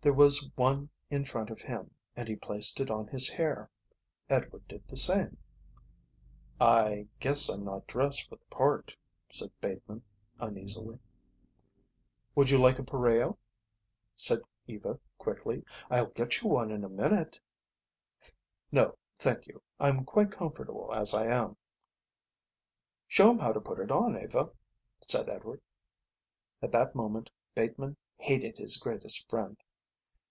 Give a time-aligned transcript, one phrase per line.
[0.00, 3.68] There was one in front of him and he placed it on his hair.
[4.30, 5.38] Edward did the same.
[6.60, 8.94] "I guess I'm not dressed for the part,"
[9.28, 10.04] said Bateman,
[10.38, 11.00] uneasily.
[12.36, 13.36] "Would you like a pareo?"
[14.14, 15.64] said Eva quickly.
[15.90, 17.40] "I'll get you one in a minute."
[18.70, 19.60] "No, thank you.
[19.80, 21.56] I'm quite comfortable as I am."
[23.08, 24.50] "Show him how to put it on, Eva,"
[25.08, 25.60] said Edward.
[26.62, 29.56] At that moment Bateman hated his greatest friend.